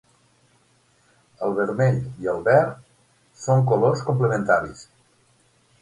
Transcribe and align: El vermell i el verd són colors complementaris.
El 1.47 1.53
vermell 1.59 1.99
i 2.25 2.31
el 2.35 2.41
verd 2.49 2.83
són 3.45 3.65
colors 3.73 4.05
complementaris. 4.11 4.87